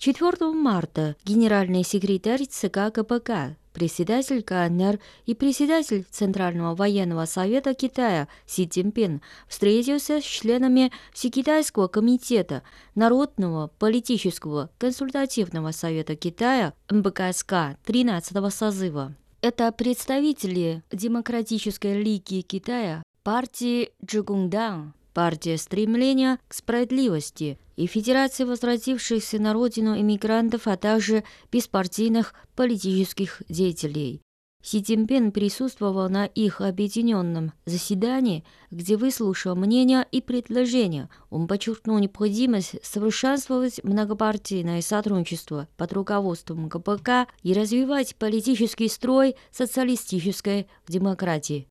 [0.00, 8.66] 4 марта генеральный секретарь ЦК КПК председатель КНР и председатель Центрального военного совета Китая Си
[8.66, 12.62] Цзиньпин встретился с членами Всекитайского комитета
[12.94, 19.14] Народного политического консультативного совета Китая МБКСК 13 созыва.
[19.42, 29.54] Это представители Демократической лиги Китая, партии Джигундан, партия стремления к справедливости и Федерации возвратившихся на
[29.54, 34.20] родину иммигрантов, а также беспартийных политических деятелей.
[34.62, 41.08] Си Цзиньпин присутствовал на их объединенном заседании, где выслушал мнения и предложения.
[41.30, 51.69] Он подчеркнул необходимость совершенствовать многопартийное сотрудничество под руководством КПК и развивать политический строй социалистической демократии.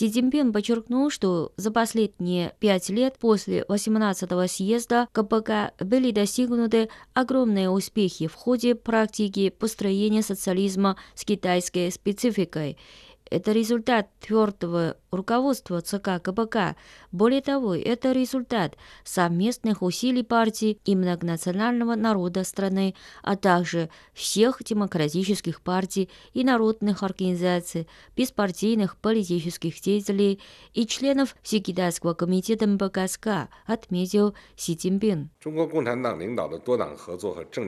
[0.00, 7.68] Си Цзиньпин подчеркнул, что за последние пять лет после 18-го съезда КПК были достигнуты огромные
[7.68, 12.78] успехи в ходе практики построения социализма с китайской спецификой–
[13.30, 16.76] это результат твердого руководства ЦК КПК.
[17.12, 25.60] Более того, это результат совместных усилий партии и многонационального народа страны, а также всех демократических
[25.60, 30.40] партий и народных организаций, беспартийных политических деятелей
[30.74, 35.30] и членов Всекитайского комитета МПКСК, отметил Си Цзиньпин.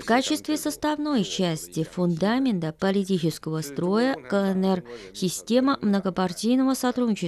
[0.00, 7.25] В качестве составной части фундамента политического строя КНР Система многопартийного сотрудничества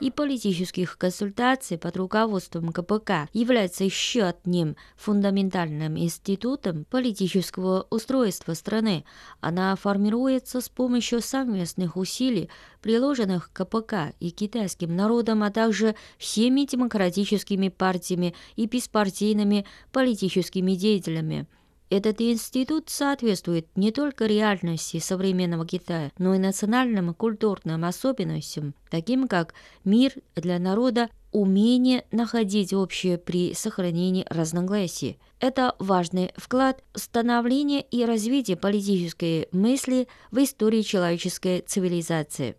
[0.00, 9.04] и политических консультаций под руководством КПК является еще одним фундаментальным институтом политического устройства страны.
[9.40, 12.48] Она формируется с помощью совместных усилий,
[12.80, 21.46] приложенных КПК и китайским народом, а также всеми демократическими партиями и беспартийными политическими деятелями.
[21.90, 29.28] Этот институт соответствует не только реальности современного Китая, но и национальным и культурным особенностям, таким
[29.28, 35.18] как мир для народа, умение находить общее при сохранении разногласий.
[35.40, 42.56] Это важный вклад в становление и развитие политической мысли в истории человеческой цивилизации.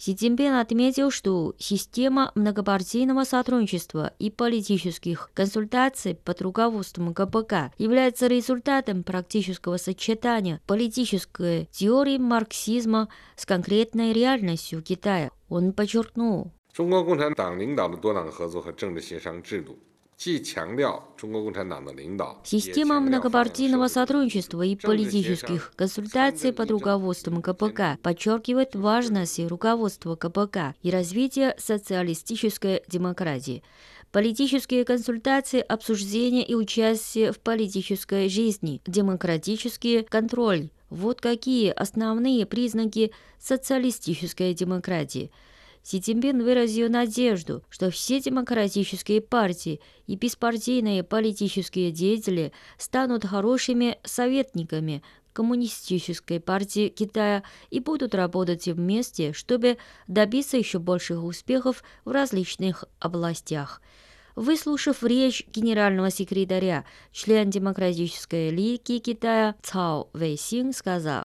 [0.00, 9.02] Си Цзиньпин отметил, что система многопартийного сотрудничества и политических консультаций под руководством КПК является результатом
[9.02, 15.30] практического сочетания политической теории марксизма с конкретной реальностью Китая.
[15.48, 19.78] Он подчеркнул, 中国共产党领导的多党合作和政治协商制度
[22.43, 31.55] Система многопартийного сотрудничества и политических консультаций под руководством КПК подчеркивает важность руководства КПК и развития
[31.57, 33.63] социалистической демократии.
[34.11, 44.53] Политические консультации, обсуждения и участие в политической жизни, демократический контроль– вот какие основные признаки социалистической
[44.53, 45.31] демократии–
[45.83, 55.01] Си Цзиньпин выразил надежду, что все демократические партии и беспартийные политические деятели станут хорошими советниками
[55.33, 59.77] Коммунистической партии Китая и будут работать вместе, чтобы
[60.07, 63.81] добиться еще больших успехов в различных областях.
[64.35, 71.23] Выслушав речь генерального секретаря, член Демократической лиги Китая Цао Вэйсин сказал,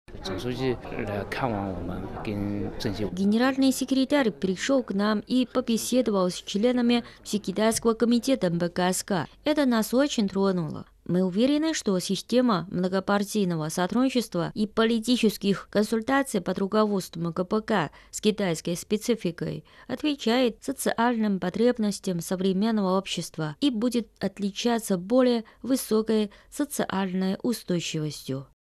[3.13, 9.27] Генеральный секретарь пришел к нам и побеседовал с членами Всекитайского комитета МБКСК.
[9.45, 10.85] Это нас очень тронуло.
[11.05, 19.65] Мы уверены, что система многопартийного сотрудничества и политических консультаций под руководством КПК с китайской спецификой
[19.89, 28.47] отвечает социальным потребностям современного общества и будет отличаться более высокой социальной устойчивостью.